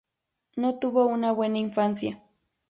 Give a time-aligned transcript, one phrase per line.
[0.55, 2.23] No tuvo una buena infancia.